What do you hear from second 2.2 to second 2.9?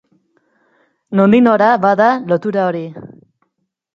lotura hori?